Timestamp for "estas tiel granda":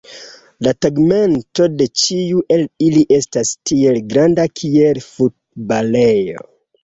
3.17-4.47